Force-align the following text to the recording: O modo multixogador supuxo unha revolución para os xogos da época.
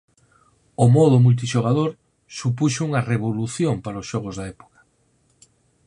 O 0.83 0.85
modo 0.95 1.23
multixogador 1.25 1.89
supuxo 2.37 2.81
unha 2.89 3.05
revolución 3.11 3.73
para 3.83 4.01
os 4.01 4.09
xogos 4.11 4.35
da 4.39 4.45
época. 4.53 4.79